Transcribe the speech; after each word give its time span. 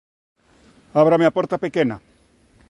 Ábrame 1.01 1.25
a 1.27 1.35
porta 1.37 1.61
pequena. 1.65 1.95